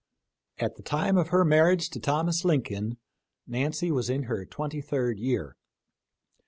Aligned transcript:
At 0.57 0.77
the 0.77 0.81
time 0.81 1.15
of 1.15 1.27
her 1.27 1.45
marriage 1.45 1.91
to 1.91 1.99
Thomas 1.99 2.43
Lin 2.43 2.63
coln, 2.63 2.97
Nancy 3.45 3.91
was 3.91 4.09
in 4.09 4.23
her 4.23 4.47
twenty 4.47 4.81
third 4.81 5.19
year. 5.19 5.57